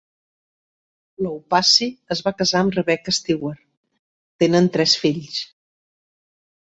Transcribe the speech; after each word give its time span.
Loupassi 1.25 1.87
es 2.15 2.23
va 2.27 2.33
casar 2.39 2.61
amb 2.65 2.77
Rebecca 2.77 3.13
Stewart; 3.17 3.61
tenen 4.45 4.71
tres 4.79 4.97
fills. 5.05 5.37